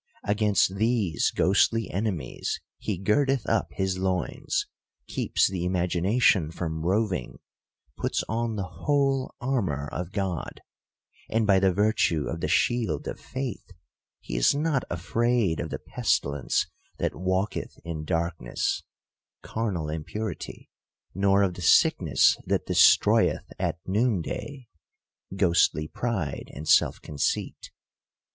Against 0.23 0.77
these 0.77 1.29
ghostly 1.29 1.87
enemies 1.91 2.59
he 2.79 2.97
girdeth 2.97 3.47
up 3.47 3.67
his 3.69 3.99
loins, 3.99 4.65
keeps 5.05 5.47
the 5.47 5.63
imagination 5.63 6.49
from 6.49 6.81
roving, 6.81 7.37
puts 7.97 8.23
on 8.27 8.55
the 8.55 8.65
whole 8.67 9.35
armor 9.39 9.87
of 9.91 10.11
God; 10.11 10.61
and, 11.29 11.45
by 11.45 11.59
the 11.59 11.71
virtue 11.71 12.27
of 12.27 12.39
the 12.41 12.47
shield 12.47 13.07
of 13.07 13.19
faith, 13.19 13.73
he 14.21 14.35
is 14.35 14.55
not 14.55 14.83
afraid 14.89 15.59
of 15.59 15.69
the 15.69 15.77
pestilence 15.77 16.65
that 16.97 17.13
walketh 17.13 17.77
in 17.85 18.03
darkness, 18.03 18.81
(carnal 19.43 19.87
impurity,) 19.87 20.71
nor 21.13 21.43
of 21.43 21.53
the 21.53 21.61
sickness 21.61 22.37
that 22.47 22.65
destroyeth 22.65 23.43
at 23.59 23.77
noon 23.85 24.23
day, 24.23 24.67
(ghostly 25.35 25.87
pride 25.87 26.49
and 26.55 26.67
self 26.67 26.99
conceit.) 27.03 27.69